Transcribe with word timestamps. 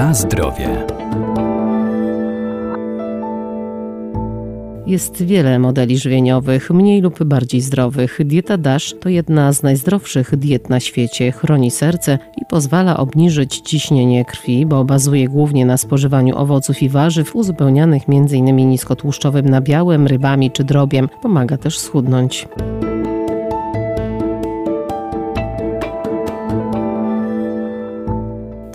Na 0.00 0.14
zdrowie. 0.14 0.86
Jest 4.86 5.22
wiele 5.22 5.58
modeli 5.58 5.98
żywieniowych, 5.98 6.70
mniej 6.70 7.00
lub 7.00 7.24
bardziej 7.24 7.60
zdrowych. 7.60 8.18
Dieta 8.24 8.56
DASH 8.58 8.94
to 9.00 9.08
jedna 9.08 9.52
z 9.52 9.62
najzdrowszych 9.62 10.36
diet 10.36 10.68
na 10.68 10.80
świecie. 10.80 11.32
Chroni 11.32 11.70
serce 11.70 12.18
i 12.42 12.44
pozwala 12.50 12.96
obniżyć 12.96 13.60
ciśnienie 13.60 14.24
krwi, 14.24 14.66
bo 14.66 14.84
bazuje 14.84 15.28
głównie 15.28 15.66
na 15.66 15.76
spożywaniu 15.76 16.36
owoców 16.36 16.82
i 16.82 16.88
warzyw 16.88 17.36
uzupełnianych 17.36 18.02
m.in. 18.08 18.56
niskotłuszczowym 18.56 19.48
nabiałem, 19.48 20.06
rybami 20.06 20.50
czy 20.50 20.64
drobiem. 20.64 21.08
Pomaga 21.22 21.56
też 21.56 21.78
schudnąć. 21.78 22.48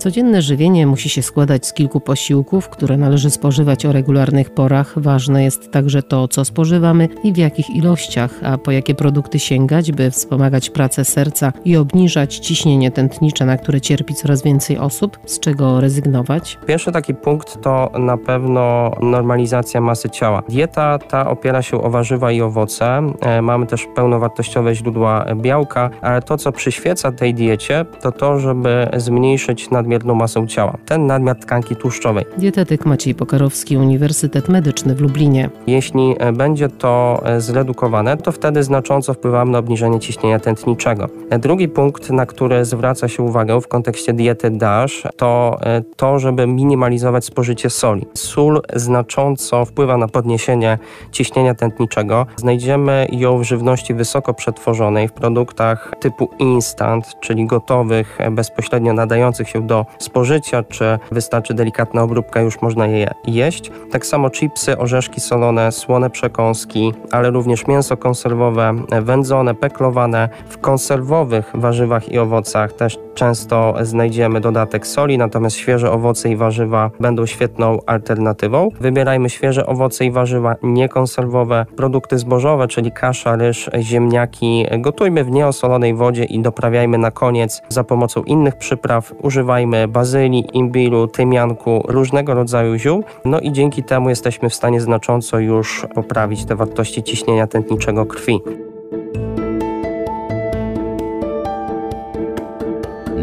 Codzienne 0.06 0.42
żywienie 0.42 0.86
musi 0.86 1.08
się 1.08 1.22
składać 1.22 1.66
z 1.66 1.72
kilku 1.72 2.00
posiłków, 2.00 2.68
które 2.68 2.96
należy 2.96 3.30
spożywać 3.30 3.86
o 3.86 3.92
regularnych 3.92 4.50
porach. 4.50 4.94
Ważne 4.96 5.44
jest 5.44 5.70
także 5.70 6.02
to, 6.02 6.28
co 6.28 6.44
spożywamy 6.44 7.08
i 7.24 7.32
w 7.32 7.36
jakich 7.36 7.70
ilościach, 7.70 8.30
a 8.42 8.58
po 8.58 8.70
jakie 8.70 8.94
produkty 8.94 9.38
sięgać, 9.38 9.92
by 9.92 10.10
wspomagać 10.10 10.70
pracę 10.70 11.04
serca 11.04 11.52
i 11.64 11.76
obniżać 11.76 12.38
ciśnienie 12.38 12.90
tętnicze, 12.90 13.46
na 13.46 13.56
które 13.56 13.80
cierpi 13.80 14.14
coraz 14.14 14.42
więcej 14.42 14.78
osób, 14.78 15.18
z 15.24 15.40
czego 15.40 15.80
rezygnować. 15.80 16.58
Pierwszy 16.66 16.92
taki 16.92 17.14
punkt 17.14 17.62
to 17.62 17.90
na 17.98 18.16
pewno 18.16 18.92
normalizacja 19.00 19.80
masy 19.80 20.10
ciała. 20.10 20.42
Dieta 20.48 20.98
ta 20.98 21.30
opiera 21.30 21.62
się 21.62 21.82
o 21.82 21.90
warzywa 21.90 22.32
i 22.32 22.40
owoce. 22.40 23.12
E, 23.20 23.42
mamy 23.42 23.66
też 23.66 23.86
pełnowartościowe 23.94 24.74
źródła 24.74 25.26
białka, 25.36 25.90
ale 26.02 26.22
to, 26.22 26.36
co 26.36 26.52
przyświeca 26.52 27.12
tej 27.12 27.34
diecie, 27.34 27.84
to 28.00 28.12
to, 28.12 28.38
żeby 28.38 28.88
zmniejszyć 28.96 29.70
nadmiar 29.70 29.95
nadmierną 29.96 30.14
masą 30.14 30.46
ciała. 30.46 30.78
Ten 30.86 31.06
nadmiar 31.06 31.36
tkanki 31.36 31.76
tłuszczowej. 31.76 32.24
Dietetyk 32.38 32.86
Maciej 32.86 33.14
Pokarowski, 33.14 33.76
Uniwersytet 33.76 34.48
Medyczny 34.48 34.94
w 34.94 35.00
Lublinie. 35.00 35.50
Jeśli 35.66 36.14
e, 36.18 36.32
będzie 36.32 36.68
to 36.68 37.22
e, 37.24 37.40
zredukowane, 37.40 38.16
to 38.16 38.32
wtedy 38.32 38.62
znacząco 38.62 39.14
wpływamy 39.14 39.52
na 39.52 39.58
obniżenie 39.58 40.00
ciśnienia 40.00 40.38
tętniczego. 40.38 41.08
E, 41.30 41.38
drugi 41.38 41.68
punkt, 41.68 42.10
na 42.10 42.26
który 42.26 42.64
zwraca 42.64 43.08
się 43.08 43.22
uwagę 43.22 43.60
w 43.60 43.68
kontekście 43.68 44.12
diety 44.12 44.50
DASH, 44.50 45.02
to 45.16 45.58
to, 45.96 46.18
żeby 46.18 46.46
minimalizować 46.46 47.24
spożycie 47.24 47.70
soli. 47.70 48.06
Sól 48.14 48.62
znacząco 48.74 49.64
wpływa 49.64 49.96
na 49.96 50.08
podniesienie 50.08 50.78
ciśnienia 51.12 51.54
tętniczego. 51.54 52.26
Znajdziemy 52.36 53.06
ją 53.12 53.38
w 53.38 53.42
żywności 53.42 53.94
wysoko 53.94 54.34
przetworzonej, 54.34 55.08
w 55.08 55.12
produktach 55.12 55.92
typu 56.00 56.30
instant, 56.38 57.06
czyli 57.20 57.46
gotowych, 57.46 58.18
bezpośrednio 58.30 58.92
nadających 58.92 59.48
się 59.48 59.66
do 59.66 59.85
spożycia, 59.98 60.62
czy 60.62 60.98
wystarczy 61.10 61.54
delikatna 61.54 62.02
obróbka, 62.02 62.40
już 62.40 62.62
można 62.62 62.86
je 62.86 63.10
jeść. 63.26 63.70
Tak 63.90 64.06
samo 64.06 64.30
chipsy, 64.30 64.78
orzeszki 64.78 65.20
solone, 65.20 65.72
słone 65.72 66.10
przekąski, 66.10 66.92
ale 67.10 67.30
również 67.30 67.66
mięso 67.66 67.96
konserwowe, 67.96 68.74
wędzone, 69.02 69.54
peklowane. 69.54 70.28
W 70.48 70.58
konserwowych 70.58 71.50
warzywach 71.54 72.08
i 72.08 72.18
owocach 72.18 72.72
też 72.72 72.98
często 73.16 73.74
znajdziemy 73.82 74.40
dodatek 74.40 74.86
soli, 74.86 75.18
natomiast 75.18 75.56
świeże 75.56 75.92
owoce 75.92 76.30
i 76.30 76.36
warzywa 76.36 76.90
będą 77.00 77.26
świetną 77.26 77.78
alternatywą. 77.86 78.68
Wybierajmy 78.80 79.30
świeże 79.30 79.66
owoce 79.66 80.04
i 80.04 80.10
warzywa 80.10 80.54
niekonserwowe, 80.62 81.66
produkty 81.76 82.18
zbożowe, 82.18 82.68
czyli 82.68 82.92
kasza, 82.92 83.36
ryż, 83.36 83.70
ziemniaki. 83.80 84.66
Gotujmy 84.78 85.24
w 85.24 85.30
nieosolonej 85.30 85.94
wodzie 85.94 86.24
i 86.24 86.40
doprawiajmy 86.40 86.98
na 86.98 87.10
koniec 87.10 87.62
za 87.68 87.84
pomocą 87.84 88.22
innych 88.22 88.56
przypraw. 88.56 89.12
Używajmy 89.22 89.88
bazylii, 89.88 90.44
imbiru, 90.52 91.06
tymianku, 91.06 91.82
różnego 91.88 92.34
rodzaju 92.34 92.78
ziół. 92.78 93.04
No 93.24 93.40
i 93.40 93.52
dzięki 93.52 93.82
temu 93.82 94.08
jesteśmy 94.08 94.50
w 94.50 94.54
stanie 94.54 94.80
znacząco 94.80 95.38
już 95.38 95.86
poprawić 95.94 96.44
te 96.44 96.56
wartości 96.56 97.02
ciśnienia 97.02 97.46
tętniczego 97.46 98.06
krwi. 98.06 98.40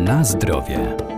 Na 0.04 0.24
zdrowie. 0.24 1.13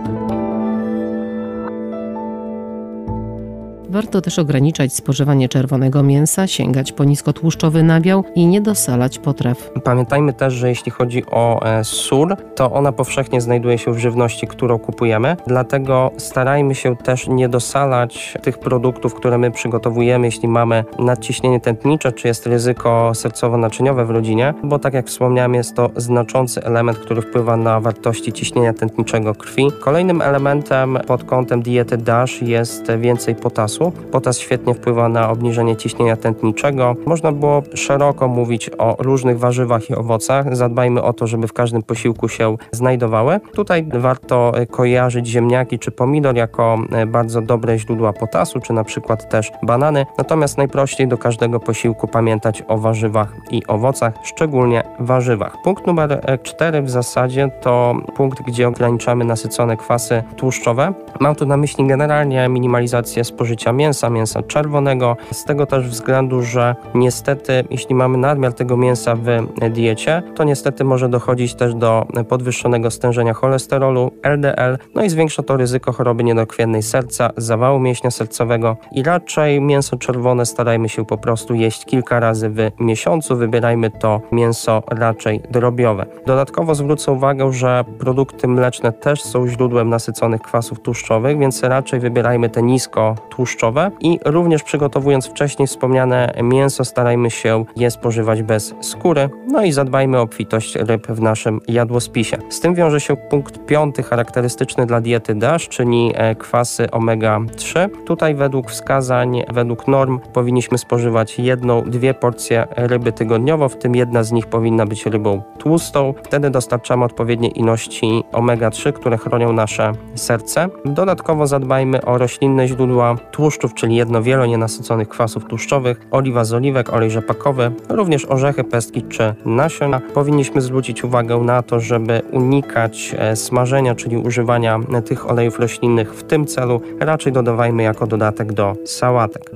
Warto 3.96 4.20
też 4.20 4.38
ograniczać 4.38 4.94
spożywanie 4.94 5.48
czerwonego 5.48 6.02
mięsa, 6.02 6.46
sięgać 6.46 6.92
po 6.92 7.04
niskotłuszczowy 7.04 7.82
nabiał 7.82 8.24
i 8.34 8.46
nie 8.46 8.60
dosalać 8.60 9.18
potraw. 9.18 9.70
Pamiętajmy 9.84 10.32
też, 10.32 10.54
że 10.54 10.68
jeśli 10.68 10.92
chodzi 10.92 11.22
o 11.30 11.66
e, 11.66 11.84
sól, 11.84 12.36
to 12.54 12.72
ona 12.72 12.92
powszechnie 12.92 13.40
znajduje 13.40 13.78
się 13.78 13.92
w 13.92 13.98
żywności, 13.98 14.46
którą 14.46 14.78
kupujemy, 14.78 15.36
dlatego 15.46 16.10
starajmy 16.16 16.74
się 16.74 16.96
też 16.96 17.28
nie 17.28 17.48
dosalać 17.48 18.34
tych 18.42 18.58
produktów, 18.58 19.14
które 19.14 19.38
my 19.38 19.50
przygotowujemy, 19.50 20.26
jeśli 20.26 20.48
mamy 20.48 20.84
nadciśnienie 20.98 21.60
tętnicze, 21.60 22.12
czy 22.12 22.28
jest 22.28 22.46
ryzyko 22.46 23.10
sercowo-naczyniowe 23.14 24.06
w 24.06 24.10
rodzinie, 24.10 24.54
bo 24.64 24.78
tak 24.78 24.94
jak 24.94 25.06
wspomniałem, 25.06 25.54
jest 25.54 25.76
to 25.76 25.90
znaczący 25.96 26.64
element, 26.64 26.98
który 26.98 27.22
wpływa 27.22 27.56
na 27.56 27.80
wartości 27.80 28.32
ciśnienia 28.32 28.72
tętniczego 28.72 29.34
krwi. 29.34 29.66
Kolejnym 29.80 30.22
elementem 30.22 30.98
pod 31.06 31.24
kątem 31.24 31.62
diety 31.62 31.96
DASH 31.96 32.42
jest 32.42 32.92
więcej 32.96 33.34
potasu. 33.34 33.85
Potas 33.90 34.38
świetnie 34.38 34.74
wpływa 34.74 35.08
na 35.08 35.30
obniżenie 35.30 35.76
ciśnienia 35.76 36.16
tętniczego. 36.16 36.96
Można 37.06 37.32
było 37.32 37.62
szeroko 37.74 38.28
mówić 38.28 38.70
o 38.78 38.96
różnych 38.98 39.38
warzywach 39.38 39.90
i 39.90 39.94
owocach. 39.94 40.56
Zadbajmy 40.56 41.02
o 41.02 41.12
to, 41.12 41.26
żeby 41.26 41.48
w 41.48 41.52
każdym 41.52 41.82
posiłku 41.82 42.28
się 42.28 42.56
znajdowały. 42.72 43.40
Tutaj 43.54 43.86
warto 43.94 44.52
kojarzyć 44.70 45.26
ziemniaki 45.26 45.78
czy 45.78 45.90
pomidor 45.90 46.36
jako 46.36 46.78
e, 46.92 47.06
bardzo 47.06 47.42
dobre 47.42 47.78
źródła 47.78 48.12
potasu, 48.12 48.60
czy 48.60 48.72
na 48.72 48.84
przykład 48.84 49.28
też 49.28 49.52
banany. 49.62 50.06
Natomiast 50.18 50.58
najprościej 50.58 51.08
do 51.08 51.18
każdego 51.18 51.60
posiłku 51.60 52.08
pamiętać 52.08 52.62
o 52.68 52.78
warzywach 52.78 53.36
i 53.50 53.66
owocach, 53.66 54.14
szczególnie 54.22 54.82
warzywach. 55.00 55.56
Punkt 55.64 55.86
numer 55.86 56.40
4 56.42 56.82
w 56.82 56.90
zasadzie 56.90 57.50
to 57.60 57.96
punkt, 58.16 58.42
gdzie 58.42 58.68
ograniczamy 58.68 59.24
nasycone 59.24 59.76
kwasy 59.76 60.22
tłuszczowe. 60.36 60.92
Mam 61.20 61.34
tu 61.34 61.46
na 61.46 61.56
myśli 61.56 61.86
generalnie 61.86 62.48
minimalizację 62.48 63.24
spożycia 63.24 63.65
mięsa, 63.72 64.10
mięsa 64.10 64.42
czerwonego. 64.42 65.16
Z 65.32 65.44
tego 65.44 65.66
też 65.66 65.88
względu, 65.88 66.42
że 66.42 66.76
niestety, 66.94 67.64
jeśli 67.70 67.94
mamy 67.94 68.18
nadmiar 68.18 68.52
tego 68.52 68.76
mięsa 68.76 69.14
w 69.14 69.26
diecie, 69.70 70.22
to 70.34 70.44
niestety 70.44 70.84
może 70.84 71.08
dochodzić 71.08 71.54
też 71.54 71.74
do 71.74 72.06
podwyższonego 72.28 72.90
stężenia 72.90 73.34
cholesterolu, 73.34 74.10
LDL, 74.22 74.78
no 74.94 75.02
i 75.02 75.10
zwiększa 75.10 75.42
to 75.42 75.56
ryzyko 75.56 75.92
choroby 75.92 76.24
niedokrwiennej 76.24 76.82
serca, 76.82 77.30
zawału 77.36 77.80
mięśnia 77.80 78.10
sercowego 78.10 78.76
i 78.92 79.02
raczej 79.02 79.60
mięso 79.60 79.96
czerwone 79.96 80.46
starajmy 80.46 80.88
się 80.88 81.06
po 81.06 81.18
prostu 81.18 81.54
jeść 81.54 81.84
kilka 81.84 82.20
razy 82.20 82.50
w 82.50 82.70
miesiącu. 82.80 83.36
Wybierajmy 83.36 83.90
to 83.90 84.20
mięso 84.32 84.82
raczej 84.90 85.40
drobiowe. 85.50 86.06
Dodatkowo 86.26 86.74
zwrócę 86.74 87.12
uwagę, 87.12 87.52
że 87.52 87.84
produkty 87.98 88.48
mleczne 88.48 88.92
też 88.92 89.22
są 89.22 89.48
źródłem 89.48 89.88
nasyconych 89.88 90.42
kwasów 90.42 90.80
tłuszczowych, 90.80 91.38
więc 91.38 91.62
raczej 91.62 92.00
wybierajmy 92.00 92.48
te 92.48 92.62
nisko 92.62 93.14
tłuszczowe 93.30 93.55
i 94.00 94.18
również 94.24 94.62
przygotowując 94.62 95.26
wcześniej 95.26 95.68
wspomniane 95.68 96.32
mięso 96.42 96.84
starajmy 96.84 97.30
się 97.30 97.64
je 97.76 97.90
spożywać 97.90 98.42
bez 98.42 98.74
skóry, 98.80 99.30
no 99.48 99.64
i 99.64 99.72
zadbajmy 99.72 100.18
o 100.18 100.22
obfitość 100.22 100.76
ryb 100.76 101.06
w 101.06 101.20
naszym 101.20 101.60
jadłospisie. 101.68 102.36
Z 102.48 102.60
tym 102.60 102.74
wiąże 102.74 103.00
się 103.00 103.16
punkt 103.16 103.66
piąty 103.66 104.02
charakterystyczny 104.02 104.86
dla 104.86 105.00
diety 105.00 105.34
DASH, 105.34 105.68
czyli 105.68 106.12
e, 106.14 106.34
kwasy 106.34 106.86
omega-3. 106.86 107.88
Tutaj 108.04 108.34
według 108.34 108.70
wskazań, 108.70 109.42
według 109.52 109.88
norm 109.88 110.20
powinniśmy 110.32 110.78
spożywać 110.78 111.38
jedną, 111.38 111.82
dwie 111.82 112.14
porcje 112.14 112.66
ryby 112.76 113.12
tygodniowo, 113.12 113.68
w 113.68 113.76
tym 113.76 113.94
jedna 113.94 114.22
z 114.22 114.32
nich 114.32 114.46
powinna 114.46 114.86
być 114.86 115.06
rybą 115.06 115.42
tłustą. 115.58 116.14
Wtedy 116.22 116.50
dostarczamy 116.50 117.04
odpowiednie 117.04 117.48
ilości 117.48 118.24
omega-3, 118.32 118.92
które 118.92 119.18
chronią 119.18 119.52
nasze 119.52 119.92
serce. 120.14 120.68
Dodatkowo 120.84 121.46
zadbajmy 121.46 122.04
o 122.04 122.18
roślinne 122.18 122.68
źródła 122.68 123.16
tłuszczu 123.30 123.45
tłuszczów, 123.46 123.74
czyli 123.74 123.96
jedno-wielonienasyconych 123.96 125.08
kwasów 125.08 125.44
tłuszczowych, 125.44 126.00
oliwa 126.10 126.44
z 126.44 126.52
oliwek, 126.52 126.92
olej 126.92 127.10
rzepakowy, 127.10 127.70
również 127.88 128.24
orzechy, 128.24 128.64
pestki 128.64 129.02
czy 129.02 129.34
nasiona. 129.44 130.00
Powinniśmy 130.14 130.60
zwrócić 130.60 131.04
uwagę 131.04 131.38
na 131.38 131.62
to, 131.62 131.80
żeby 131.80 132.22
unikać 132.32 133.14
e, 133.18 133.36
smażenia, 133.36 133.94
czyli 133.94 134.16
używania 134.16 134.80
tych 135.04 135.30
olejów 135.30 135.58
roślinnych 135.58 136.14
w 136.14 136.22
tym 136.22 136.46
celu. 136.46 136.80
Raczej 137.00 137.32
dodawajmy 137.32 137.82
jako 137.82 138.06
dodatek 138.06 138.52
do 138.52 138.76
sałatek. 138.84 139.50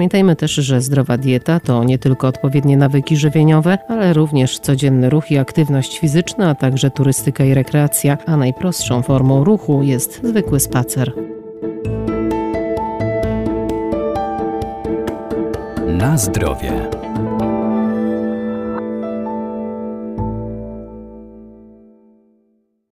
Pamiętajmy 0.00 0.36
też, 0.36 0.52
że 0.52 0.80
zdrowa 0.80 1.18
dieta 1.18 1.60
to 1.60 1.84
nie 1.84 1.98
tylko 1.98 2.28
odpowiednie 2.28 2.76
nawyki 2.76 3.16
żywieniowe, 3.16 3.78
ale 3.88 4.12
również 4.12 4.58
codzienny 4.58 5.10
ruch 5.10 5.30
i 5.30 5.38
aktywność 5.38 5.98
fizyczna, 5.98 6.48
a 6.48 6.54
także 6.54 6.90
turystyka 6.90 7.44
i 7.44 7.54
rekreacja, 7.54 8.18
a 8.26 8.36
najprostszą 8.36 9.02
formą 9.02 9.44
ruchu 9.44 9.82
jest 9.82 10.20
zwykły 10.24 10.60
spacer. 10.60 11.12
Na 15.86 16.18
zdrowie. 16.18 16.99